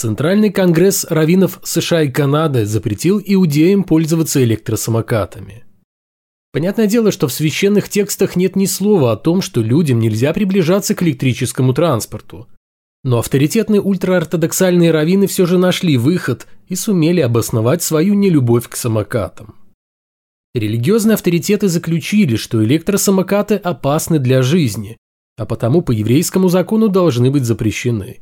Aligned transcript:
Центральный 0.00 0.50
конгресс 0.50 1.04
раввинов 1.10 1.60
США 1.62 2.04
и 2.04 2.08
Канады 2.08 2.64
запретил 2.64 3.20
иудеям 3.22 3.84
пользоваться 3.84 4.42
электросамокатами. 4.42 5.64
Понятное 6.52 6.86
дело, 6.86 7.12
что 7.12 7.28
в 7.28 7.32
священных 7.34 7.90
текстах 7.90 8.34
нет 8.34 8.56
ни 8.56 8.64
слова 8.64 9.12
о 9.12 9.18
том, 9.18 9.42
что 9.42 9.60
людям 9.60 9.98
нельзя 9.98 10.32
приближаться 10.32 10.94
к 10.94 11.02
электрическому 11.02 11.74
транспорту. 11.74 12.48
Но 13.04 13.18
авторитетные 13.18 13.82
ультраортодоксальные 13.82 14.90
раввины 14.90 15.26
все 15.26 15.44
же 15.44 15.58
нашли 15.58 15.98
выход 15.98 16.46
и 16.66 16.76
сумели 16.76 17.20
обосновать 17.20 17.82
свою 17.82 18.14
нелюбовь 18.14 18.70
к 18.70 18.76
самокатам. 18.76 19.54
Религиозные 20.54 21.12
авторитеты 21.12 21.68
заключили, 21.68 22.36
что 22.36 22.64
электросамокаты 22.64 23.56
опасны 23.56 24.18
для 24.18 24.40
жизни, 24.40 24.96
а 25.36 25.44
потому 25.44 25.82
по 25.82 25.92
еврейскому 25.92 26.48
закону 26.48 26.88
должны 26.88 27.30
быть 27.30 27.44
запрещены. 27.44 28.20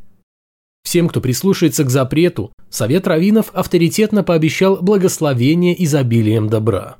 Всем, 0.89 1.11
кто 1.11 1.21
прислушается 1.21 1.85
к 1.85 1.91
запрету, 1.91 2.51
Совет 2.71 3.07
раввинов 3.07 3.51
авторитетно 3.53 4.25
пообещал 4.25 4.79
благословение 4.81 5.85
изобилием 5.85 6.49
добра. 6.49 6.97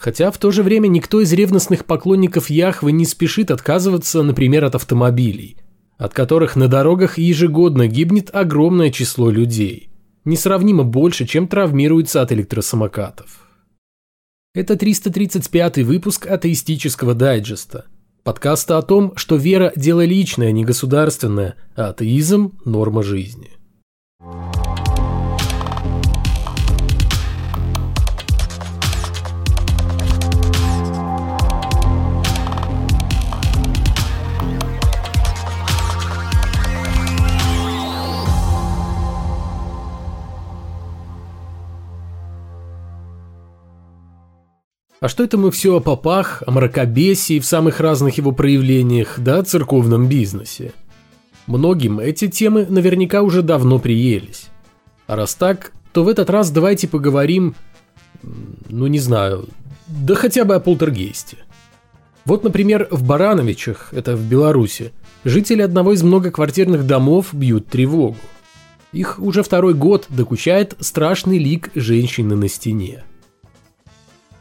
Хотя 0.00 0.32
в 0.32 0.38
то 0.38 0.50
же 0.50 0.64
время 0.64 0.88
никто 0.88 1.20
из 1.20 1.32
ревностных 1.32 1.84
поклонников 1.84 2.50
Яхвы 2.50 2.90
не 2.90 3.04
спешит 3.04 3.52
отказываться, 3.52 4.24
например, 4.24 4.64
от 4.64 4.74
автомобилей, 4.74 5.58
от 5.96 6.12
которых 6.12 6.56
на 6.56 6.66
дорогах 6.66 7.18
ежегодно 7.18 7.86
гибнет 7.86 8.34
огромное 8.34 8.90
число 8.90 9.30
людей, 9.30 9.90
несравнимо 10.24 10.82
больше, 10.82 11.24
чем 11.24 11.46
травмируется 11.46 12.20
от 12.20 12.32
электросамокатов. 12.32 13.48
Это 14.56 14.74
335 14.74 15.84
выпуск 15.84 16.26
атеистического 16.26 17.14
дайджеста. 17.14 17.86
Подкаста 18.28 18.76
о 18.76 18.82
том, 18.82 19.16
что 19.16 19.36
вера– 19.36 19.72
дело 19.74 20.04
личное, 20.04 20.48
а 20.48 20.52
не 20.52 20.62
государственное, 20.62 21.54
а 21.74 21.88
атеизм– 21.88 22.58
норма 22.66 23.02
жизни. 23.02 23.52
А 45.00 45.08
что 45.08 45.22
это 45.22 45.38
мы 45.38 45.52
все 45.52 45.76
о 45.76 45.80
попах, 45.80 46.42
о 46.44 46.50
мракобесии 46.50 47.38
в 47.38 47.46
самых 47.46 47.78
разных 47.78 48.18
его 48.18 48.32
проявлениях, 48.32 49.14
да 49.18 49.38
о 49.38 49.42
церковном 49.44 50.08
бизнесе? 50.08 50.72
Многим 51.46 52.00
эти 52.00 52.26
темы 52.26 52.66
наверняка 52.68 53.22
уже 53.22 53.42
давно 53.42 53.78
приелись. 53.78 54.48
А 55.06 55.14
раз 55.14 55.36
так, 55.36 55.72
то 55.92 56.02
в 56.02 56.08
этот 56.08 56.30
раз 56.30 56.50
давайте 56.50 56.88
поговорим, 56.88 57.54
ну 58.68 58.88
не 58.88 58.98
знаю, 58.98 59.48
да 59.86 60.16
хотя 60.16 60.44
бы 60.44 60.56
о 60.56 60.60
полтергейсте. 60.60 61.38
Вот, 62.24 62.42
например, 62.42 62.88
в 62.90 63.06
Барановичах, 63.06 63.94
это 63.94 64.16
в 64.16 64.28
Беларуси, 64.28 64.92
жители 65.24 65.62
одного 65.62 65.92
из 65.92 66.02
многоквартирных 66.02 66.86
домов 66.86 67.28
бьют 67.32 67.68
тревогу. 67.68 68.18
Их 68.92 69.20
уже 69.20 69.44
второй 69.44 69.74
год 69.74 70.06
докучает 70.08 70.74
страшный 70.80 71.38
лик 71.38 71.70
женщины 71.76 72.34
на 72.34 72.48
стене. 72.48 73.04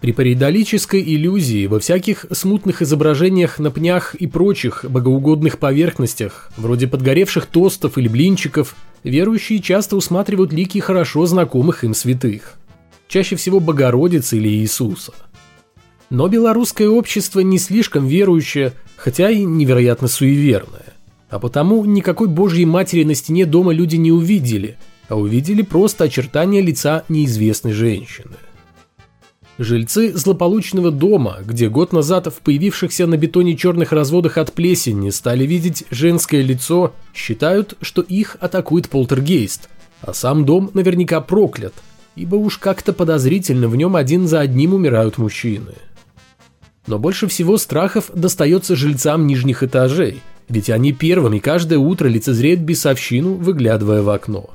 При 0.01 0.11
паридолической 0.11 1.01
иллюзии 1.01 1.65
во 1.65 1.79
всяких 1.79 2.27
смутных 2.31 2.83
изображениях 2.83 3.57
на 3.57 3.71
пнях 3.71 4.13
и 4.13 4.27
прочих 4.27 4.85
богоугодных 4.87 5.57
поверхностях, 5.57 6.51
вроде 6.55 6.87
подгоревших 6.87 7.47
тостов 7.47 7.97
или 7.97 8.07
блинчиков, 8.07 8.75
верующие 9.03 9.59
часто 9.59 9.95
усматривают 9.95 10.53
лики 10.53 10.77
хорошо 10.77 11.25
знакомых 11.25 11.83
им 11.83 11.95
святых. 11.95 12.53
Чаще 13.07 13.35
всего 13.37 13.59
Богородицы 13.59 14.37
или 14.37 14.49
Иисуса. 14.49 15.13
Но 16.11 16.27
белорусское 16.27 16.87
общество 16.87 17.39
не 17.39 17.57
слишком 17.57 18.05
верующее, 18.05 18.73
хотя 18.97 19.31
и 19.31 19.43
невероятно 19.43 20.07
суеверное. 20.07 20.93
А 21.29 21.39
потому 21.39 21.83
никакой 21.85 22.27
Божьей 22.27 22.65
Матери 22.65 23.03
на 23.03 23.15
стене 23.15 23.45
дома 23.45 23.73
люди 23.73 23.95
не 23.95 24.11
увидели, 24.11 24.77
а 25.09 25.17
увидели 25.17 25.63
просто 25.63 26.03
очертания 26.03 26.61
лица 26.61 27.03
неизвестной 27.09 27.73
женщины. 27.73 28.35
Жильцы 29.59 30.15
злополучного 30.15 30.91
дома, 30.91 31.37
где 31.43 31.67
год 31.67 31.91
назад 31.91 32.27
в 32.27 32.41
появившихся 32.41 33.07
на 33.07 33.17
бетоне 33.17 33.57
черных 33.57 33.91
разводах 33.91 34.37
от 34.37 34.53
плесени 34.53 35.09
стали 35.09 35.45
видеть 35.47 35.85
женское 35.89 36.43
лицо, 36.43 36.93
считают, 37.13 37.75
что 37.81 38.03
их 38.03 38.37
атакует 38.39 38.87
полтергейст, 38.87 39.67
а 40.01 40.13
сам 40.13 40.45
дом 40.45 40.69
наверняка 40.75 41.21
проклят, 41.21 41.73
ибо 42.15 42.35
уж 42.35 42.59
как-то 42.59 42.93
подозрительно 42.93 43.67
в 43.67 43.75
нем 43.75 43.95
один 43.95 44.27
за 44.27 44.41
одним 44.41 44.75
умирают 44.75 45.17
мужчины. 45.17 45.73
Но 46.85 46.99
больше 46.99 47.27
всего 47.27 47.57
страхов 47.57 48.11
достается 48.13 48.75
жильцам 48.75 49.25
нижних 49.25 49.63
этажей, 49.63 50.21
ведь 50.49 50.69
они 50.69 50.93
первыми 50.93 51.39
каждое 51.39 51.79
утро 51.79 52.07
лицезреют 52.07 52.59
бесовщину, 52.59 53.33
выглядывая 53.33 54.03
в 54.03 54.09
окно. 54.09 54.51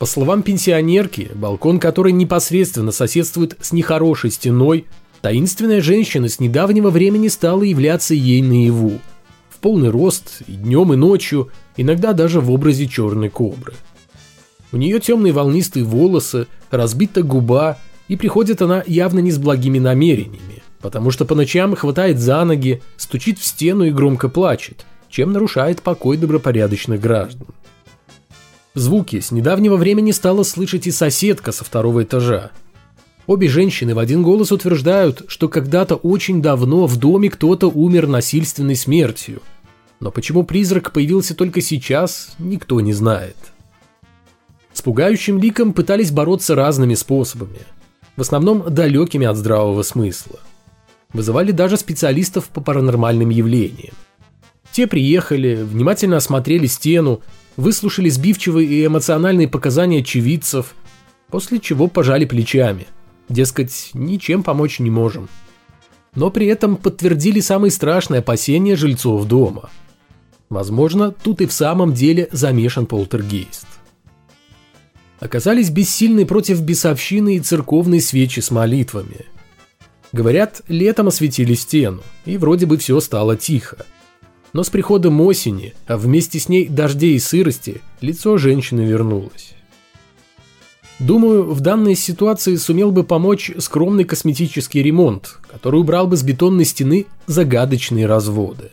По 0.00 0.06
словам 0.06 0.42
пенсионерки, 0.42 1.30
балкон 1.34 1.78
которой 1.78 2.14
непосредственно 2.14 2.90
соседствует 2.90 3.58
с 3.60 3.70
нехорошей 3.70 4.30
стеной, 4.30 4.86
таинственная 5.20 5.82
женщина 5.82 6.26
с 6.30 6.40
недавнего 6.40 6.88
времени 6.88 7.28
стала 7.28 7.64
являться 7.64 8.14
ей 8.14 8.40
наяву. 8.40 8.98
В 9.50 9.58
полный 9.58 9.90
рост, 9.90 10.40
и 10.46 10.52
днем, 10.52 10.94
и 10.94 10.96
ночью, 10.96 11.50
иногда 11.76 12.14
даже 12.14 12.40
в 12.40 12.50
образе 12.50 12.86
черной 12.86 13.28
кобры. 13.28 13.74
У 14.72 14.78
нее 14.78 15.00
темные 15.00 15.34
волнистые 15.34 15.84
волосы, 15.84 16.46
разбита 16.70 17.22
губа, 17.22 17.76
и 18.08 18.16
приходит 18.16 18.62
она 18.62 18.82
явно 18.86 19.18
не 19.18 19.30
с 19.30 19.36
благими 19.36 19.78
намерениями, 19.78 20.62
потому 20.80 21.10
что 21.10 21.26
по 21.26 21.34
ночам 21.34 21.76
хватает 21.76 22.18
за 22.18 22.42
ноги, 22.46 22.80
стучит 22.96 23.38
в 23.38 23.44
стену 23.44 23.84
и 23.84 23.90
громко 23.90 24.30
плачет, 24.30 24.86
чем 25.10 25.34
нарушает 25.34 25.82
покой 25.82 26.16
добропорядочных 26.16 26.98
граждан. 27.02 27.48
Звуки 28.74 29.18
с 29.18 29.32
недавнего 29.32 29.76
времени 29.76 30.12
стала 30.12 30.44
слышать 30.44 30.86
и 30.86 30.92
соседка 30.92 31.50
со 31.50 31.64
второго 31.64 32.04
этажа. 32.04 32.52
Обе 33.26 33.48
женщины 33.48 33.94
в 33.94 33.98
один 33.98 34.22
голос 34.22 34.52
утверждают, 34.52 35.24
что 35.26 35.48
когда-то 35.48 35.96
очень 35.96 36.40
давно 36.40 36.86
в 36.86 36.96
доме 36.96 37.30
кто-то 37.30 37.68
умер 37.68 38.06
насильственной 38.06 38.76
смертью. 38.76 39.42
Но 39.98 40.12
почему 40.12 40.44
призрак 40.44 40.92
появился 40.92 41.34
только 41.34 41.60
сейчас, 41.60 42.34
никто 42.38 42.80
не 42.80 42.92
знает. 42.92 43.36
С 44.72 44.82
пугающим 44.82 45.38
ликом 45.38 45.72
пытались 45.72 46.12
бороться 46.12 46.54
разными 46.54 46.94
способами, 46.94 47.58
в 48.16 48.20
основном 48.20 48.72
далекими 48.72 49.26
от 49.26 49.36
здравого 49.36 49.82
смысла. 49.82 50.38
Вызывали 51.12 51.50
даже 51.50 51.76
специалистов 51.76 52.48
по 52.48 52.60
паранормальным 52.60 53.30
явлениям. 53.30 53.94
Те 54.70 54.86
приехали, 54.86 55.56
внимательно 55.56 56.18
осмотрели 56.18 56.66
стену 56.66 57.20
выслушали 57.56 58.08
сбивчивые 58.08 58.68
и 58.68 58.86
эмоциональные 58.86 59.48
показания 59.48 60.00
очевидцев, 60.00 60.74
после 61.28 61.58
чего 61.60 61.88
пожали 61.88 62.24
плечами. 62.24 62.86
Дескать, 63.28 63.90
ничем 63.94 64.42
помочь 64.42 64.80
не 64.80 64.90
можем. 64.90 65.28
Но 66.14 66.30
при 66.30 66.46
этом 66.46 66.76
подтвердили 66.76 67.40
самые 67.40 67.70
страшные 67.70 68.18
опасения 68.18 68.76
жильцов 68.76 69.26
дома. 69.26 69.70
Возможно, 70.48 71.12
тут 71.12 71.40
и 71.40 71.46
в 71.46 71.52
самом 71.52 71.94
деле 71.94 72.28
замешан 72.32 72.86
полтергейст. 72.86 73.66
Оказались 75.20 75.70
бессильны 75.70 76.26
против 76.26 76.60
бесовщины 76.62 77.36
и 77.36 77.40
церковной 77.40 78.00
свечи 78.00 78.40
с 78.40 78.50
молитвами. 78.50 79.26
Говорят, 80.12 80.62
летом 80.66 81.08
осветили 81.08 81.54
стену, 81.54 82.02
и 82.24 82.36
вроде 82.36 82.66
бы 82.66 82.78
все 82.78 82.98
стало 82.98 83.36
тихо. 83.36 83.86
Но 84.52 84.64
с 84.64 84.70
приходом 84.70 85.20
осени, 85.20 85.74
а 85.86 85.96
вместе 85.96 86.38
с 86.38 86.48
ней 86.48 86.66
дождей 86.68 87.14
и 87.14 87.18
сырости, 87.20 87.80
лицо 88.00 88.36
женщины 88.36 88.80
вернулось. 88.80 89.54
Думаю, 90.98 91.44
в 91.54 91.60
данной 91.60 91.94
ситуации 91.94 92.56
сумел 92.56 92.92
бы 92.92 93.04
помочь 93.04 93.50
скромный 93.58 94.04
косметический 94.04 94.82
ремонт, 94.82 95.38
который 95.50 95.80
убрал 95.80 96.06
бы 96.06 96.16
с 96.16 96.22
бетонной 96.22 96.66
стены 96.66 97.06
загадочные 97.26 98.06
разводы. 98.06 98.70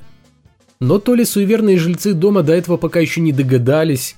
Но 0.79 0.99
то 0.99 1.15
ли 1.15 1.23
суеверные 1.23 1.77
жильцы 1.77 2.13
дома 2.13 2.43
до 2.43 2.53
этого 2.53 2.75
пока 2.77 2.99
еще 2.99 3.21
не 3.21 3.31
догадались, 3.31 4.15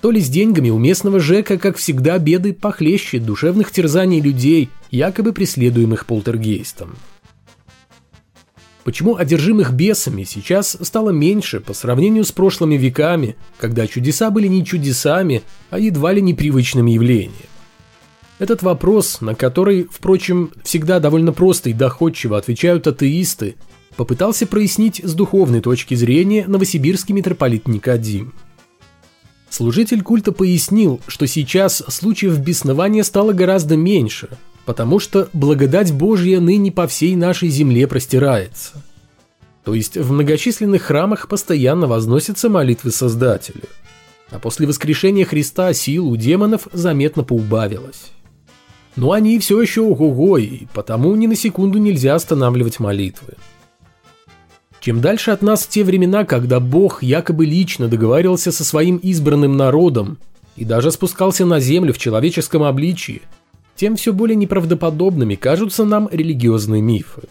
то 0.00 0.10
ли 0.10 0.20
с 0.20 0.28
деньгами 0.28 0.70
у 0.70 0.78
местного 0.78 1.20
Жека, 1.20 1.58
как 1.58 1.76
всегда, 1.76 2.18
беды 2.18 2.54
похлеще 2.54 3.18
душевных 3.18 3.70
терзаний 3.70 4.20
людей, 4.20 4.70
якобы 4.90 5.32
преследуемых 5.34 6.06
полтергейстом. 6.06 6.96
Почему 8.84 9.16
одержимых 9.16 9.72
бесами 9.72 10.24
сейчас 10.24 10.76
стало 10.80 11.10
меньше 11.10 11.60
по 11.60 11.74
сравнению 11.74 12.24
с 12.24 12.32
прошлыми 12.32 12.76
веками, 12.76 13.36
когда 13.58 13.86
чудеса 13.86 14.30
были 14.30 14.46
не 14.46 14.64
чудесами, 14.64 15.42
а 15.68 15.78
едва 15.78 16.12
ли 16.12 16.22
непривычным 16.22 16.86
явлением? 16.86 17.32
Этот 18.38 18.62
вопрос, 18.62 19.20
на 19.20 19.34
который, 19.34 19.86
впрочем, 19.90 20.50
всегда 20.64 20.98
довольно 20.98 21.34
просто 21.34 21.68
и 21.68 21.74
доходчиво 21.74 22.38
отвечают 22.38 22.86
атеисты, 22.86 23.56
попытался 23.96 24.46
прояснить 24.46 25.02
с 25.04 25.12
духовной 25.12 25.60
точки 25.60 25.94
зрения 25.94 26.46
новосибирский 26.46 27.14
митрополит 27.14 27.68
Никодим. 27.68 28.32
Служитель 29.50 30.00
культа 30.00 30.32
пояснил, 30.32 31.00
что 31.06 31.26
сейчас 31.26 31.82
случаев 31.88 32.38
беснования 32.38 33.02
стало 33.02 33.34
гораздо 33.34 33.76
меньше, 33.76 34.30
потому 34.70 35.00
что 35.00 35.28
благодать 35.32 35.92
Божья 35.92 36.38
ныне 36.38 36.70
по 36.70 36.86
всей 36.86 37.16
нашей 37.16 37.48
земле 37.48 37.88
простирается. 37.88 38.80
То 39.64 39.74
есть 39.74 39.96
в 39.96 40.12
многочисленных 40.12 40.82
храмах 40.82 41.26
постоянно 41.26 41.88
возносятся 41.88 42.48
молитвы 42.48 42.92
Создателю. 42.92 43.64
А 44.30 44.38
после 44.38 44.68
воскрешения 44.68 45.24
Христа 45.24 45.72
сил 45.72 46.06
у 46.06 46.14
демонов 46.14 46.68
заметно 46.72 47.24
поубавилось. 47.24 48.12
Но 48.94 49.10
они 49.10 49.40
все 49.40 49.60
еще 49.60 49.80
ого-го, 49.80 50.38
и 50.38 50.66
потому 50.72 51.16
ни 51.16 51.26
на 51.26 51.34
секунду 51.34 51.80
нельзя 51.80 52.14
останавливать 52.14 52.78
молитвы. 52.78 53.34
Чем 54.78 55.00
дальше 55.00 55.32
от 55.32 55.42
нас 55.42 55.66
те 55.66 55.82
времена, 55.82 56.24
когда 56.24 56.60
Бог 56.60 57.02
якобы 57.02 57.44
лично 57.44 57.88
договаривался 57.88 58.52
со 58.52 58.62
своим 58.62 58.98
избранным 58.98 59.56
народом 59.56 60.18
и 60.54 60.64
даже 60.64 60.92
спускался 60.92 61.44
на 61.44 61.58
землю 61.58 61.92
в 61.92 61.98
человеческом 61.98 62.62
обличии, 62.62 63.22
тем 63.80 63.96
все 63.96 64.12
более 64.12 64.36
неправдоподобными 64.36 65.36
кажутся 65.36 65.86
нам 65.86 66.06
религиозные 66.12 66.82
мифы. 66.82 67.22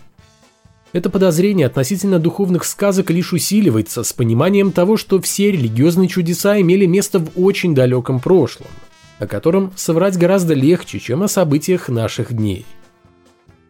Это 0.94 1.12
подозрение 1.12 1.68
относительно 1.68 2.18
духовных 2.18 2.63
сказок 2.63 3.12
лишь 3.12 3.34
усиливается 3.34 4.01
с 4.01 4.13
пониманием 4.13 4.72
того, 4.72 4.98
что 4.98 5.22
все 5.22 5.51
религиозные 5.51 6.07
чудеса 6.07 6.60
имели 6.60 6.88
место 6.88 7.19
в 7.19 7.30
очень 7.36 7.75
далеком 7.75 8.19
прошлом, 8.19 8.66
о 9.19 9.28
котором 9.28 9.74
соврать 9.75 10.18
гораздо 10.18 10.56
легче, 10.56 11.00
чем 11.00 11.22
о 11.22 11.28
событиях 11.28 11.88
наших 11.88 12.34
дней. 12.34 12.66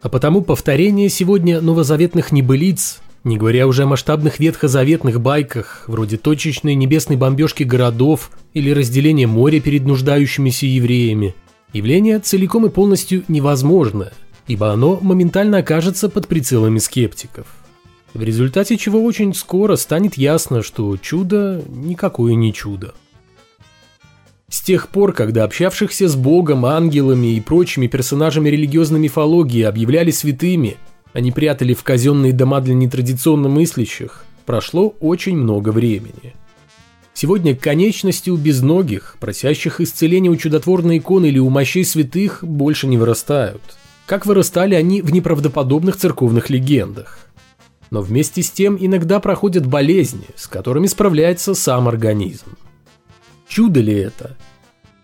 А 0.00 0.08
потому 0.08 0.40
повторение 0.40 1.10
сегодня 1.10 1.60
новозаветных 1.60 2.32
небылиц 2.32 3.00
не 3.24 3.36
говоря 3.36 3.66
уже 3.66 3.82
о 3.82 3.86
масштабных 3.86 4.40
ветхозаветных 4.40 5.20
байках, 5.20 5.84
вроде 5.86 6.16
точечной 6.16 6.74
небесной 6.74 7.18
бомбежки 7.18 7.64
городов 7.64 8.30
или 8.54 8.70
разделения 8.70 9.26
моря 9.26 9.60
перед 9.60 9.84
нуждающимися 9.84 10.64
евреями, 10.66 11.34
явление 11.72 12.18
целиком 12.18 12.66
и 12.66 12.70
полностью 12.70 13.24
невозможно, 13.28 14.12
ибо 14.46 14.72
оно 14.72 14.98
моментально 15.00 15.58
окажется 15.58 16.08
под 16.08 16.28
прицелами 16.28 16.78
скептиков. 16.78 17.46
В 18.14 18.22
результате 18.22 18.76
чего 18.76 19.02
очень 19.02 19.34
скоро 19.34 19.76
станет 19.76 20.16
ясно, 20.16 20.62
что 20.62 20.96
чудо 20.96 21.62
никакое 21.68 22.34
не 22.34 22.52
чудо. 22.52 22.94
С 24.48 24.60
тех 24.62 24.88
пор, 24.88 25.12
когда 25.12 25.44
общавшихся 25.44 26.08
с 26.08 26.16
Богом, 26.16 26.66
ангелами 26.66 27.36
и 27.36 27.40
прочими 27.40 27.86
персонажами 27.86 28.48
религиозной 28.48 28.98
мифологии 28.98 29.62
объявляли 29.62 30.10
святыми– 30.10 30.76
они 31.12 31.32
прятали 31.32 31.74
в 31.74 31.82
казенные 31.82 32.32
дома 32.32 32.60
для 32.60 32.74
нетрадиционно 32.74 33.48
мыслящих. 33.48 34.24
Прошло 34.46 34.94
очень 35.00 35.36
много 35.36 35.70
времени. 35.70 36.34
Сегодня 37.20 37.54
конечности 37.54 38.30
у 38.30 38.38
безногих, 38.38 39.18
просящих 39.20 39.82
исцеления 39.82 40.30
у 40.30 40.36
чудотворной 40.36 40.96
иконы 40.96 41.26
или 41.26 41.38
у 41.38 41.50
мощей 41.50 41.84
святых, 41.84 42.42
больше 42.42 42.86
не 42.86 42.96
вырастают. 42.96 43.60
Как 44.06 44.24
вырастали 44.24 44.74
они 44.74 45.02
в 45.02 45.12
неправдоподобных 45.12 45.98
церковных 45.98 46.48
легендах. 46.48 47.18
Но 47.90 48.00
вместе 48.00 48.42
с 48.42 48.50
тем 48.50 48.78
иногда 48.80 49.20
проходят 49.20 49.66
болезни, 49.66 50.28
с 50.34 50.46
которыми 50.46 50.86
справляется 50.86 51.54
сам 51.54 51.88
организм. 51.88 52.56
Чудо 53.46 53.80
ли 53.80 53.92
это? 53.92 54.38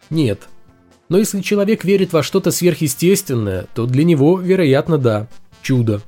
Нет. 0.09 0.49
Но 1.11 1.19
если 1.19 1.43
человек 1.43 1.85
верит 1.85 2.15
во 2.15 2.23
что-то 2.23 2.51
сверхъестественное, 2.51 3.67
то 3.75 3.85
для 3.85 4.05
него, 4.05 4.41
вероятно, 4.41 4.97
да– 4.97 5.29
чудо. 5.61 6.01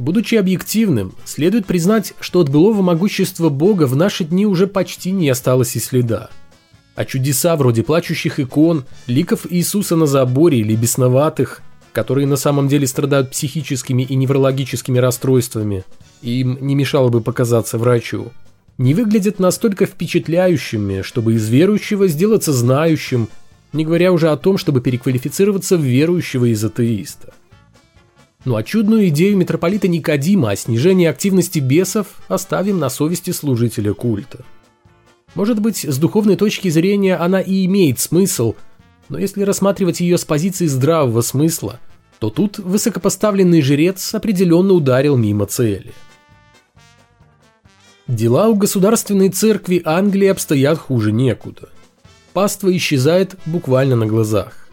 Будучи 0.00 0.34
объективным, 0.36 1.12
следует 1.26 1.66
признать, 1.66 2.14
что 2.20 2.40
от 2.40 2.48
былого 2.48 2.80
могущества 2.80 3.50
Бога 3.50 3.84
в 3.84 3.94
наши 3.94 4.24
дни 4.24 4.46
уже 4.46 4.66
почти 4.66 5.10
не 5.10 5.28
осталось 5.28 5.76
и 5.76 5.78
следа. 5.78 6.30
А 6.94 7.04
чудеса 7.04 7.54
вроде 7.54 7.82
плачущих 7.82 8.40
икон, 8.40 8.86
ликов 9.06 9.40
Иисуса 9.50 9.96
на 9.96 10.06
заборе 10.06 10.60
или 10.60 10.74
бесноватых, 10.74 11.60
которые 11.92 12.26
на 12.26 12.36
самом 12.36 12.66
деле 12.66 12.86
страдают 12.86 13.30
психическими 13.32 14.02
и 14.02 14.14
неврологическими 14.14 14.98
расстройствами, 14.98 15.84
им 16.22 16.56
не 16.62 16.74
мешало 16.74 17.10
бы 17.10 17.20
показаться 17.20 17.76
врачу, 17.76 18.32
не 18.78 18.94
выглядят 18.94 19.38
настолько 19.38 19.84
впечатляющими, 19.84 21.02
чтобы 21.02 21.34
из 21.34 21.46
верующего 21.50 22.08
сделаться 22.08 22.54
знающим, 22.54 23.28
не 23.74 23.84
говоря 23.84 24.12
уже 24.12 24.30
о 24.30 24.38
том, 24.38 24.56
чтобы 24.56 24.80
переквалифицироваться 24.80 25.76
в 25.76 25.82
верующего 25.82 26.46
из 26.46 26.64
атеиста. 26.64 27.34
Ну 28.44 28.56
а 28.56 28.62
чудную 28.62 29.08
идею 29.08 29.36
митрополита 29.36 29.86
Никодима 29.86 30.50
о 30.50 30.56
снижении 30.56 31.06
активности 31.06 31.58
бесов 31.58 32.06
оставим 32.28 32.78
на 32.78 32.88
совести 32.88 33.32
служителя 33.32 33.92
культа. 33.92 34.44
Может 35.34 35.60
быть, 35.60 35.84
с 35.84 35.98
духовной 35.98 36.36
точки 36.36 36.68
зрения 36.70 37.16
она 37.16 37.40
и 37.40 37.66
имеет 37.66 38.00
смысл, 38.00 38.54
но 39.08 39.18
если 39.18 39.42
рассматривать 39.42 40.00
ее 40.00 40.16
с 40.16 40.24
позиции 40.24 40.66
здравого 40.66 41.20
смысла, 41.20 41.80
то 42.18 42.30
тут 42.30 42.58
высокопоставленный 42.58 43.62
жрец 43.62 44.14
определенно 44.14 44.72
ударил 44.72 45.16
мимо 45.16 45.46
цели. 45.46 45.92
Дела 48.08 48.48
у 48.48 48.56
государственной 48.56 49.28
церкви 49.28 49.82
Англии 49.84 50.26
обстоят 50.26 50.78
хуже 50.78 51.12
некуда. 51.12 51.68
Паства 52.32 52.74
исчезает 52.76 53.36
буквально 53.46 53.96
на 53.96 54.06
глазах. 54.06 54.68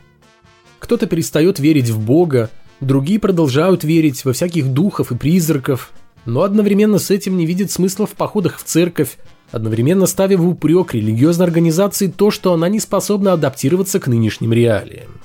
Кто-то 0.80 1.06
перестает 1.06 1.60
верить 1.60 1.90
в 1.90 2.00
Бога, 2.00 2.50
Другие 2.80 3.20
продолжают 3.20 3.84
верить 3.84 4.24
во 4.24 4.34
всяких 4.34 4.68
духов 4.68 5.12
и 5.12 5.16
призраков, 5.16 5.92
но 6.26 6.44
одновременно 6.44 7.00
с 7.00 7.10
этим 7.10 7.38
не 7.38 7.46
видят 7.46 7.72
смысла 7.72 8.06
в 8.06 8.12
походах 8.12 8.60
в 8.60 8.64
церковь, 8.64 9.18
одновременно 9.52 10.06
ставя 10.06 10.38
в 10.38 10.48
упрек 10.48 10.94
религиозной 10.94 11.46
организации 11.46 12.08
то, 12.08 12.30
что 12.32 12.54
она 12.54 12.70
не 12.70 12.80
способна 12.80 13.34
адаптироваться 13.34 14.00
к 14.00 14.08
нынешним 14.08 14.54
реалиям. 14.54 15.22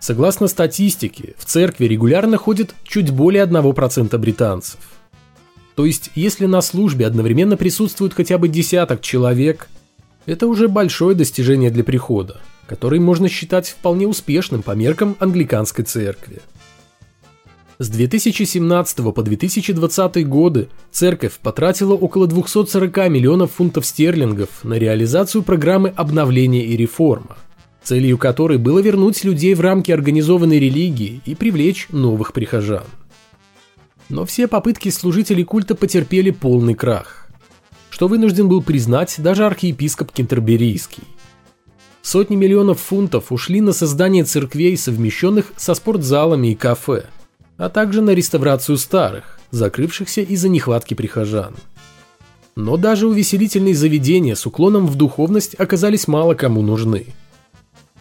Согласно 0.00 0.48
статистике, 0.48 1.34
в 1.38 1.44
церкви 1.44 1.86
регулярно 1.86 2.36
ходит 2.36 2.74
чуть 2.82 3.10
более 3.10 3.44
1% 3.44 4.18
британцев. 4.18 4.78
То 5.76 5.86
есть, 5.86 6.10
если 6.14 6.46
на 6.46 6.60
службе 6.60 7.06
одновременно 7.06 7.56
присутствует 7.56 8.14
хотя 8.14 8.36
бы 8.36 8.48
десяток 8.48 9.00
человек, 9.00 9.68
это 10.26 10.46
уже 10.46 10.68
большое 10.68 11.16
достижение 11.16 11.70
для 11.70 11.84
прихода, 11.84 12.40
который 12.66 12.98
можно 12.98 13.28
считать 13.28 13.68
вполне 13.68 14.06
успешным 14.06 14.62
по 14.62 14.72
меркам 14.72 15.16
англиканской 15.20 15.84
церкви. 15.84 16.40
С 17.80 17.88
2017 17.88 19.12
по 19.12 19.22
2020 19.22 20.28
годы 20.28 20.68
церковь 20.92 21.38
потратила 21.42 21.94
около 21.94 22.28
240 22.28 22.96
миллионов 23.08 23.52
фунтов 23.52 23.84
стерлингов 23.84 24.62
на 24.62 24.74
реализацию 24.74 25.42
программы 25.42 25.88
обновления 25.88 26.64
и 26.64 26.76
реформа, 26.76 27.36
целью 27.82 28.16
которой 28.16 28.58
было 28.58 28.78
вернуть 28.78 29.24
людей 29.24 29.54
в 29.54 29.60
рамки 29.60 29.90
организованной 29.90 30.60
религии 30.60 31.20
и 31.24 31.34
привлечь 31.34 31.88
новых 31.90 32.32
прихожан. 32.32 32.84
Но 34.08 34.24
все 34.24 34.46
попытки 34.46 34.90
служителей 34.90 35.42
культа 35.42 35.74
потерпели 35.74 36.30
полный 36.30 36.74
крах, 36.74 37.26
что 37.90 38.06
вынужден 38.06 38.48
был 38.48 38.62
признать 38.62 39.16
даже 39.18 39.46
архиепископ 39.46 40.12
Кентерберийский. 40.12 41.02
Сотни 42.02 42.36
миллионов 42.36 42.78
фунтов 42.78 43.32
ушли 43.32 43.60
на 43.60 43.72
создание 43.72 44.22
церквей, 44.22 44.76
совмещенных 44.76 45.52
со 45.56 45.74
спортзалами 45.74 46.52
и 46.52 46.54
кафе– 46.54 47.06
а 47.56 47.68
также 47.68 48.02
на 48.02 48.10
реставрацию 48.10 48.78
старых, 48.78 49.38
закрывшихся 49.50 50.20
из-за 50.22 50.48
нехватки 50.48 50.94
прихожан. 50.94 51.54
Но 52.56 52.76
даже 52.76 53.08
увеселительные 53.08 53.74
заведения 53.74 54.34
с 54.34 54.46
уклоном 54.46 54.86
в 54.86 54.94
духовность 54.94 55.54
оказались 55.58 56.06
мало 56.06 56.34
кому 56.34 56.62
нужны. 56.62 57.06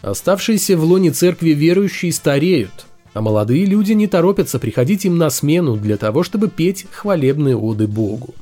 Оставшиеся 0.01 0.77
в 0.77 0.83
лоне 0.83 1.11
церкви 1.11 1.51
верующие 1.51 2.11
стареют, 2.11 2.85
а 3.13 3.21
молодые 3.21 3.65
люди 3.65 3.93
не 3.93 4.07
торопятся 4.07 4.59
приходить 4.59 5.05
им 5.05 5.17
на 5.17 5.29
смену 5.29 5.77
для 5.77 5.97
того, 5.97 6.23
чтобы 6.23 6.49
петь 6.49 6.85
хвалебные 6.91 7.55
оды 7.55 7.87
Богу. 7.87 8.33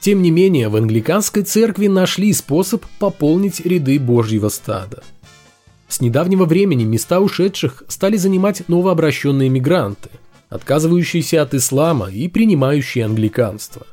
Тем 0.00 0.22
не 0.22 0.30
менее, 0.30 0.68
в 0.68 0.76
англиканской 0.76 1.42
церкви 1.42 1.88
нашли 1.88 2.32
способ 2.32 2.84
пополнить 3.00 3.60
ряды 3.60 3.98
Божьего 3.98 4.48
стада– 4.48 5.02
с 5.88 6.00
недавнего 6.00 6.44
времени 6.44 6.84
места 6.84 7.18
ушедших 7.18 7.82
стали 7.88 8.16
занимать 8.16 8.68
новообращенные 8.68 9.48
мигранты, 9.48 10.10
отказывающиеся 10.50 11.42
от 11.42 11.54
ислама 11.54 12.10
и 12.10 12.28
принимающие 12.28 13.04
англиканство. 13.04 13.86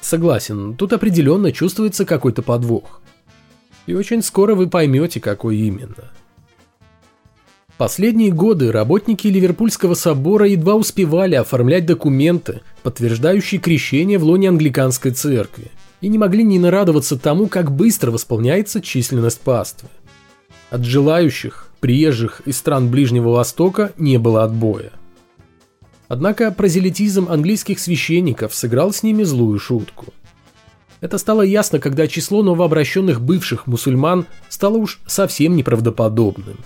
Согласен, 0.00 0.74
тут 0.76 0.92
определенно 0.92 1.52
чувствуется 1.52 2.04
какой-то 2.04 2.42
подвох. 2.42 3.00
И 3.86 3.94
очень 3.94 4.22
скоро 4.22 4.54
вы 4.54 4.68
поймете, 4.68 5.20
какой 5.20 5.56
именно. 5.56 6.10
Последние 7.78 8.30
годы 8.30 8.70
работники 8.70 9.26
Ливерпульского 9.26 9.94
собора 9.94 10.46
едва 10.46 10.74
успевали 10.74 11.34
оформлять 11.36 11.86
документы, 11.86 12.60
подтверждающие 12.82 13.60
крещение 13.60 14.18
в 14.18 14.24
лоне 14.24 14.50
англиканской 14.50 15.12
церкви, 15.12 15.70
и 16.00 16.08
не 16.08 16.18
могли 16.18 16.44
не 16.44 16.58
нарадоваться 16.58 17.18
тому, 17.18 17.46
как 17.46 17.72
быстро 17.72 18.10
восполняется 18.10 18.80
численность 18.80 19.40
паствы. 19.40 19.88
От 20.72 20.86
желающих, 20.86 21.68
приезжих 21.80 22.40
из 22.46 22.56
стран 22.56 22.88
Ближнего 22.88 23.28
Востока 23.28 23.92
не 23.98 24.16
было 24.16 24.42
отбоя. 24.42 24.90
Однако 26.08 26.50
прозелитизм 26.50 27.28
английских 27.28 27.78
священников 27.78 28.54
сыграл 28.54 28.90
с 28.90 29.02
ними 29.02 29.22
злую 29.22 29.58
шутку. 29.58 30.14
Это 31.02 31.18
стало 31.18 31.42
ясно, 31.42 31.78
когда 31.78 32.08
число 32.08 32.42
новообращенных 32.42 33.20
бывших 33.20 33.66
мусульман 33.66 34.24
стало 34.48 34.78
уж 34.78 35.00
совсем 35.06 35.56
неправдоподобным. 35.56 36.56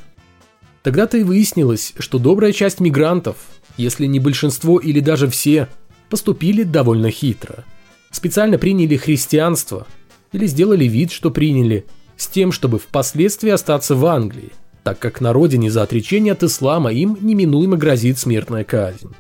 Тогда-то 0.85 1.17
и 1.19 1.25
выяснилось, 1.25 1.93
что 1.99 2.21
добрая 2.21 2.53
часть 2.53 2.79
мигрантов, 2.79 3.39
если 3.77 4.07
не 4.07 4.21
большинство 4.21 4.79
или 4.79 5.01
даже 5.01 5.29
все, 5.29 5.67
поступили 6.11 6.63
довольно 6.63 7.11
хитро. 7.11 7.65
Специально 8.13 8.57
приняли 8.57 8.95
христианство 8.95 9.85
или 10.31 10.47
сделали 10.47 10.85
вид, 10.85 11.11
что 11.11 11.33
приняли, 11.33 11.87
с 12.17 12.27
тем, 12.27 12.53
чтобы 12.53 12.79
впоследствии 12.79 13.51
остаться 13.51 13.95
в 13.95 14.05
Англии, 14.07 14.53
так 14.83 14.99
как 14.99 15.21
на 15.21 15.33
родине 15.33 15.71
за 15.71 15.83
отречение 15.83 16.33
от 16.33 16.43
ислама 16.43 16.93
им 16.93 17.19
неминуемо 17.21 17.77
грозит 17.77 18.19
смертная 18.19 18.65
казнь. 18.65 19.15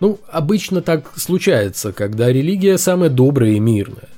Ну, 0.00 0.18
обычно 0.30 0.80
так 0.80 1.12
случается, 1.16 1.92
когда 1.92 2.32
религия 2.32 2.78
самая 2.78 3.10
добрая 3.10 3.52
и 3.52 3.58
мирная. 3.60 4.08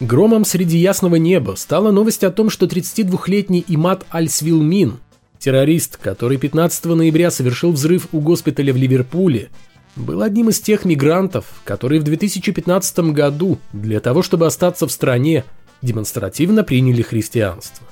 Громом 0.00 0.44
среди 0.44 0.78
ясного 0.78 1.16
неба 1.16 1.56
стала 1.56 1.90
новость 1.90 2.22
о 2.22 2.30
том, 2.30 2.50
что 2.50 2.66
32-летний 2.66 3.64
Имат 3.66 4.06
Аль-Свилмин, 4.14 4.98
террорист, 5.40 5.96
который 5.96 6.38
15 6.38 6.84
ноября 6.84 7.32
совершил 7.32 7.72
взрыв 7.72 8.06
у 8.12 8.20
госпиталя 8.20 8.72
в 8.72 8.76
Ливерпуле, 8.76 9.50
был 9.96 10.22
одним 10.22 10.50
из 10.50 10.60
тех 10.60 10.84
мигрантов, 10.84 11.46
которые 11.64 12.00
в 12.00 12.04
2015 12.04 12.98
году 13.10 13.58
для 13.72 13.98
того, 13.98 14.22
чтобы 14.22 14.46
остаться 14.46 14.86
в 14.86 14.92
стране, 14.92 15.44
демонстративно 15.82 16.64
приняли 16.64 17.02
христианство. 17.02 17.86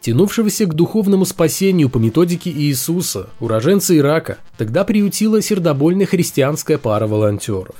Тянувшегося 0.00 0.66
к 0.66 0.74
духовному 0.74 1.24
спасению 1.24 1.88
по 1.88 1.96
методике 1.96 2.50
Иисуса, 2.50 3.30
уроженца 3.40 3.96
Ирака, 3.96 4.36
тогда 4.58 4.84
приютила 4.84 5.40
сердобольная 5.40 6.04
христианская 6.04 6.76
пара 6.76 7.06
волонтеров. 7.06 7.76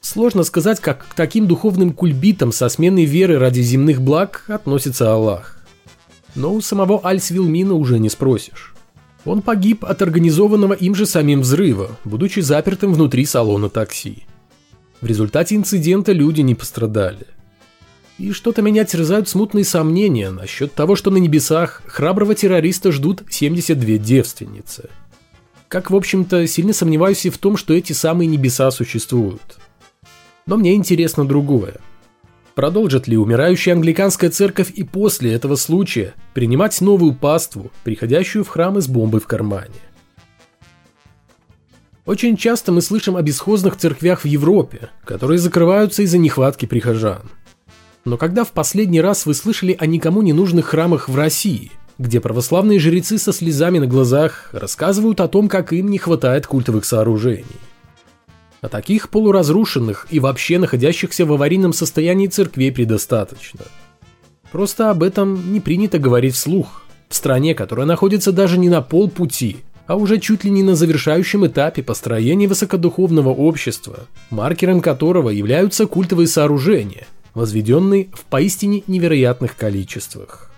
Сложно 0.00 0.42
сказать, 0.42 0.80
как 0.80 1.06
к 1.08 1.14
таким 1.14 1.46
духовным 1.46 1.92
кульбитам 1.92 2.50
со 2.50 2.68
сменой 2.68 3.04
веры 3.04 3.38
ради 3.38 3.60
земных 3.60 4.00
благ 4.00 4.44
относится 4.48 5.12
Аллах. 5.12 5.58
Но 6.34 6.54
у 6.54 6.60
самого 6.62 7.04
Аль-Свилмина 7.04 7.74
уже 7.74 7.98
не 7.98 8.08
спросишь. 8.08 8.74
Он 9.24 9.42
погиб 9.42 9.84
от 9.84 10.00
организованного 10.00 10.72
им 10.72 10.94
же 10.94 11.04
самим 11.04 11.42
взрыва, 11.42 11.90
будучи 12.04 12.40
запертым 12.40 12.94
внутри 12.94 13.26
салона 13.26 13.68
такси. 13.68 14.24
В 15.00 15.06
результате 15.06 15.56
инцидента 15.56 16.12
люди 16.12 16.40
не 16.40 16.54
пострадали. 16.54 17.26
И 18.20 18.32
что-то 18.32 18.60
меня 18.60 18.84
терзают 18.84 19.30
смутные 19.30 19.64
сомнения 19.64 20.30
насчет 20.30 20.74
того, 20.74 20.94
что 20.94 21.10
на 21.10 21.16
небесах 21.16 21.80
храброго 21.86 22.34
террориста 22.34 22.92
ждут 22.92 23.22
72 23.30 23.96
девственницы. 23.96 24.90
Как, 25.68 25.90
в 25.90 25.96
общем-то, 25.96 26.46
сильно 26.46 26.74
сомневаюсь 26.74 27.24
и 27.24 27.30
в 27.30 27.38
том, 27.38 27.56
что 27.56 27.72
эти 27.72 27.94
самые 27.94 28.26
небеса 28.26 28.70
существуют. 28.72 29.56
Но 30.44 30.58
мне 30.58 30.74
интересно 30.74 31.24
другое. 31.24 31.76
Продолжит 32.54 33.08
ли 33.08 33.16
умирающая 33.16 33.72
англиканская 33.72 34.28
церковь 34.28 34.70
и 34.70 34.84
после 34.84 35.32
этого 35.32 35.56
случая 35.56 36.12
принимать 36.34 36.78
новую 36.82 37.14
паству, 37.14 37.70
приходящую 37.84 38.44
в 38.44 38.48
храмы 38.48 38.82
с 38.82 38.86
бомбой 38.86 39.22
в 39.22 39.26
кармане? 39.26 39.80
Очень 42.04 42.36
часто 42.36 42.70
мы 42.70 42.82
слышим 42.82 43.16
о 43.16 43.22
бесхозных 43.22 43.78
церквях 43.78 44.24
в 44.24 44.26
Европе, 44.26 44.90
которые 45.06 45.38
закрываются 45.38 46.02
из-за 46.02 46.18
нехватки 46.18 46.66
прихожан. 46.66 47.22
Но 48.04 48.16
когда 48.16 48.44
в 48.44 48.52
последний 48.52 49.00
раз 49.00 49.26
вы 49.26 49.34
слышали 49.34 49.76
о 49.78 49.86
никому 49.86 50.22
не 50.22 50.32
нужных 50.32 50.66
храмах 50.66 51.08
в 51.08 51.16
России, 51.16 51.70
где 51.98 52.18
православные 52.18 52.78
жрецы 52.78 53.18
со 53.18 53.32
слезами 53.32 53.78
на 53.78 53.86
глазах 53.86 54.48
рассказывают 54.52 55.20
о 55.20 55.28
том, 55.28 55.48
как 55.48 55.72
им 55.72 55.90
не 55.90 55.98
хватает 55.98 56.46
культовых 56.46 56.86
сооружений? 56.86 57.44
А 58.62 58.68
таких 58.68 59.10
полуразрушенных 59.10 60.06
и 60.10 60.18
вообще 60.18 60.58
находящихся 60.58 61.26
в 61.26 61.32
аварийном 61.32 61.72
состоянии 61.72 62.26
церквей 62.26 62.72
предостаточно. 62.72 63.60
Просто 64.50 64.90
об 64.90 65.02
этом 65.02 65.52
не 65.52 65.60
принято 65.60 65.98
говорить 65.98 66.34
вслух. 66.34 66.82
В 67.08 67.14
стране, 67.14 67.54
которая 67.54 67.86
находится 67.86 68.32
даже 68.32 68.56
не 68.58 68.68
на 68.68 68.82
полпути, 68.82 69.58
а 69.86 69.96
уже 69.96 70.18
чуть 70.18 70.44
ли 70.44 70.50
не 70.50 70.62
на 70.62 70.76
завершающем 70.76 71.46
этапе 71.46 71.82
построения 71.82 72.48
высокодуховного 72.48 73.30
общества, 73.30 74.06
маркером 74.30 74.80
которого 74.80 75.30
являются 75.30 75.86
культовые 75.86 76.28
сооружения, 76.28 77.06
возведенные 77.34 78.08
в 78.12 78.24
поистине 78.24 78.82
невероятных 78.86 79.56
количествах. 79.56 80.50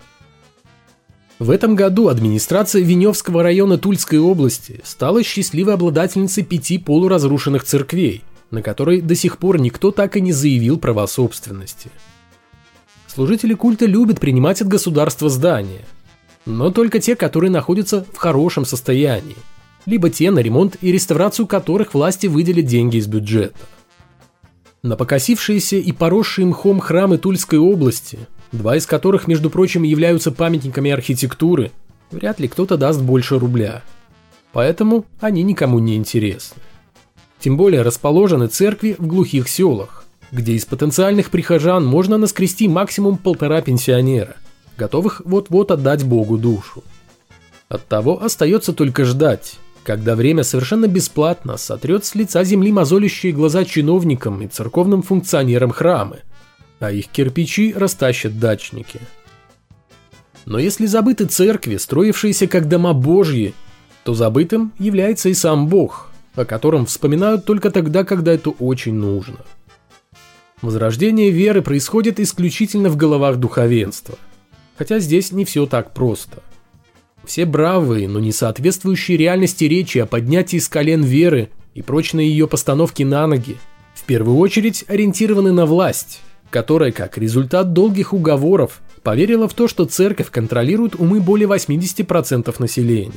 В 1.39 1.49
этом 1.49 1.75
году 1.75 2.07
администрация 2.07 2.81
Веневского 2.83 3.43
района 3.43 3.77
Тульской 3.77 4.19
области 4.19 4.81
стала 4.83 5.23
счастливой 5.23 5.73
обладательницей 5.73 6.43
пяти 6.43 6.77
полуразрушенных 6.77 7.63
церквей, 7.63 8.23
на 8.51 8.61
которые 8.61 9.01
до 9.01 9.15
сих 9.15 9.37
пор 9.39 9.59
никто 9.59 9.91
так 9.91 10.15
и 10.15 10.21
не 10.21 10.31
заявил 10.31 10.77
права 10.77 11.07
собственности. 11.07 11.89
Служители 13.07 13.53
культа 13.55 13.85
любят 13.85 14.19
принимать 14.19 14.61
от 14.61 14.67
государства 14.67 15.27
здания, 15.27 15.85
но 16.45 16.71
только 16.71 16.99
те, 16.99 17.15
которые 17.15 17.51
находятся 17.51 18.05
в 18.13 18.17
хорошем 18.17 18.65
состоянии, 18.65 19.35
либо 19.85 20.09
те, 20.09 20.31
на 20.31 20.39
ремонт 20.39 20.77
и 20.81 20.91
реставрацию 20.91 21.45
которых 21.45 21.93
власти 21.93 22.27
выделят 22.27 22.65
деньги 22.65 22.97
из 22.97 23.07
бюджета. 23.07 23.57
На 24.83 24.97
покосившиеся 24.97 25.77
и 25.77 25.91
поросшие 25.93 26.45
мхом 26.45 26.81
храмы 26.81 27.17
Тульской 27.17 27.57
области 27.57 28.19
два 28.53 28.77
из 28.77 28.85
которых, 28.85 29.27
между 29.27 29.49
прочим, 29.49 29.83
являются 29.83 30.31
памятниками 30.31 30.91
архитектуры, 30.91 31.71
вряд 32.11 32.39
ли 32.39 32.47
кто-то 32.47 32.77
даст 32.77 33.01
больше 33.01 33.39
рубля. 33.39 33.81
Поэтому 34.51 35.05
они 35.19 35.41
никому 35.43 35.79
не 35.79 35.95
интересны. 35.95 36.61
Тем 37.39 37.57
более 37.57 37.81
расположены 37.81 38.47
церкви 38.47 38.95
в 38.97 39.07
глухих 39.07 39.49
селах, 39.49 40.05
где 40.31 40.53
из 40.53 40.65
потенциальных 40.65 41.31
прихожан 41.31 41.85
можно 41.85 42.17
наскрести 42.17 42.67
максимум 42.67 43.17
полтора 43.17 43.61
пенсионера, 43.61 44.35
готовых 44.77 45.21
вот-вот 45.25 45.71
отдать 45.71 46.03
Богу 46.03 46.37
душу. 46.37 46.83
Оттого 47.69 48.23
остается 48.23 48.71
только 48.71 49.03
ждать, 49.03 49.55
когда 49.83 50.15
время 50.15 50.43
совершенно 50.43 50.87
бесплатно 50.87 51.57
сотрет 51.57 52.05
с 52.05 52.15
лица 52.15 52.43
земли 52.43 52.71
мозолящие 52.71 53.33
глаза 53.33 53.65
чиновникам 53.65 54.41
и 54.41 54.47
церковным 54.47 55.01
функционерам 55.01 55.71
храмы– 55.71 56.21
а 56.83 56.91
их 56.91 57.07
кирпичи 57.07 57.73
растащат 57.73 58.39
дачники. 58.39 58.99
Но 60.45 60.59
если 60.59 60.85
забыты 60.85 61.25
церкви, 61.25 61.77
строившиеся 61.77 62.47
как 62.47 62.67
дома 62.67 62.93
божьи, 62.93 63.53
то 64.03 64.13
забытым 64.13 64.73
является 64.77 65.29
и 65.29 65.33
сам 65.33 65.67
Бог, 65.67 66.11
о 66.35 66.43
котором 66.43 66.85
вспоминают 66.85 67.45
только 67.45 67.71
тогда, 67.71 68.03
когда 68.03 68.33
это 68.33 68.49
очень 68.49 68.95
нужно. 68.95 69.37
Возрождение 70.61 71.29
веры 71.29 71.61
происходит 71.61 72.19
исключительно 72.19 72.89
в 72.89 72.97
головах 72.97 73.37
духовенства, 73.37 74.17
хотя 74.77 74.99
здесь 74.99 75.31
не 75.31 75.45
все 75.45 75.65
так 75.65 75.93
просто. 75.93 76.41
Все 77.25 77.45
бравые, 77.45 78.07
но 78.07 78.19
не 78.19 78.31
соответствующие 78.31 79.17
реальности 79.17 79.65
речи 79.65 79.97
о 79.97 80.05
поднятии 80.05 80.57
с 80.57 80.67
колен 80.67 81.03
веры 81.03 81.49
и 81.73 81.81
прочной 81.81 82.27
ее 82.27 82.47
постановке 82.47 83.05
на 83.05 83.25
ноги, 83.27 83.57
в 83.93 84.03
первую 84.03 84.37
очередь 84.37 84.85
ориентированы 84.87 85.51
на 85.51 85.65
власть– 85.65 86.21
которая, 86.53 86.91
как 86.91 87.17
результат 87.17 87.73
долгих 87.73 88.13
уговоров, 88.13 88.83
поверила 89.01 89.47
в 89.47 89.55
то, 89.55 89.67
что 89.67 89.85
церковь 89.85 90.29
контролирует 90.29 90.93
умы 90.93 91.19
более 91.19 91.47
80% 91.47 92.55
населения. 92.59 93.11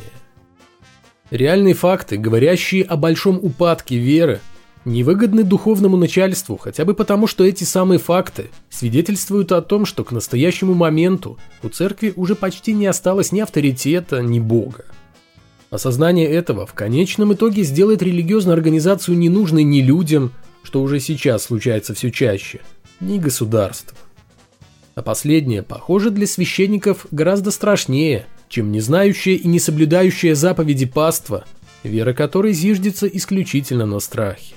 Реальные 1.31 1.75
факты, 1.75 2.17
говорящие 2.17 2.83
о 2.85 2.97
большом 2.97 3.39
упадке 3.43 3.99
веры, 3.99 4.41
невыгодны 4.87 5.43
духовному 5.43 5.97
начальству, 5.97 6.57
хотя 6.57 6.85
бы 6.85 6.95
потому, 6.95 7.27
что 7.27 7.45
эти 7.45 7.65
самые 7.65 7.99
факты 7.99 8.51
свидетельствуют 8.71 9.53
о 9.53 9.61
том, 9.61 9.85
что 9.85 10.05
к 10.05 10.13
настоящему 10.13 10.75
моменту 10.75 11.39
у 11.63 11.69
церкви 11.69 12.13
уже 12.17 12.35
почти 12.35 12.73
не 12.73 12.87
осталось 12.87 13.33
ни 13.33 13.41
авторитета, 13.41 14.23
ни 14.23 14.39
Бога. 14.39 14.85
Осознание 15.71 16.29
этого 16.29 16.65
в 16.67 16.73
конечном 16.75 17.35
итоге 17.35 17.65
сделает 17.65 18.01
религиозную 18.01 18.55
организацию 18.55 19.19
ненужной 19.19 19.65
ни 19.65 19.81
людям, 19.81 20.33
что 20.63 20.81
уже 20.81 21.01
сейчас 21.01 21.45
случается 21.45 21.93
все 21.93 22.11
чаще– 22.11 22.61
ни 23.01 23.19
государства. 23.19 23.97
А 24.95 25.03
последнее, 25.03 25.63
похоже, 25.63 26.11
для 26.11 26.27
священников 26.27 27.07
гораздо 27.11 27.51
страшнее, 27.51 28.27
чем 28.49 28.73
не 28.73 28.81
знающая 28.81 29.35
и 29.35 29.47
не 29.47 29.59
соблюдающая 29.59 30.35
заповеди 30.35 30.87
паства, 30.87 31.45
вера 31.83 32.15
которой 32.15 32.53
зиждется 32.53 33.07
исключительно 33.07 33.85
на 33.85 34.01
страхе. 34.01 34.55